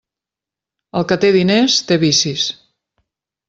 [1.01, 2.51] El que té diners, té vicis.